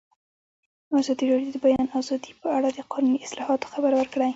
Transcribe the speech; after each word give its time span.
ازادي 1.01 1.25
راډیو 1.31 1.51
د 1.53 1.53
د 1.55 1.57
بیان 1.65 1.87
آزادي 1.99 2.31
په 2.41 2.47
اړه 2.57 2.69
د 2.73 2.79
قانوني 2.91 3.19
اصلاحاتو 3.25 3.71
خبر 3.73 3.91
ورکړی. 3.95 4.29